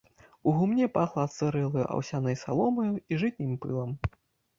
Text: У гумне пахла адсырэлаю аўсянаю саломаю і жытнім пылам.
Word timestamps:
У 0.51 0.51
гумне 0.59 0.85
пахла 0.95 1.25
адсырэлаю 1.27 1.83
аўсянаю 1.97 2.35
саломаю 2.45 2.87
і 3.11 3.21
жытнім 3.25 3.53
пылам. 3.67 3.91